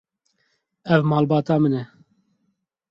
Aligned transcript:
Ev 0.95 1.01
malbata 1.11 1.55
min 1.61 1.73
e. 1.81 1.83